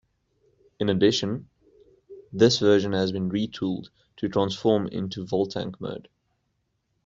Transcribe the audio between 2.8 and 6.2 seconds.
has been retooled to transform into Voltank mode.